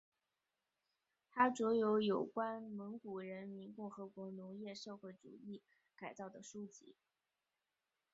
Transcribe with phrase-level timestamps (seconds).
[1.29, 5.61] 他着有有关蒙古人民共和国农业社会主义
[5.95, 6.95] 改造的书籍。